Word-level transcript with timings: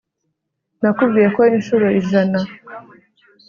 nakubwiye 0.81 1.27
ko 1.35 1.41
inshuro 1.57 1.85
ijana 1.99 2.39